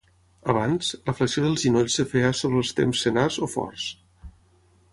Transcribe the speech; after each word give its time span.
Abans, 0.53 0.87
la 1.09 1.13
flexió 1.19 1.43
dels 1.43 1.65
genolls 1.67 1.99
es 2.05 2.09
feia 2.13 2.31
sobre 2.39 2.59
els 2.63 2.73
temps 2.81 3.05
senars 3.07 3.39
o 3.45 3.51
forts. 3.53 3.87